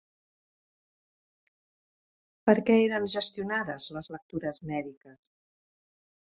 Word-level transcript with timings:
Per 2.49 2.57
què 2.71 2.79
eren 2.87 3.07
gestionades 3.17 3.93
les 3.99 4.13
lectures 4.19 4.63
mèdiques? 4.75 5.35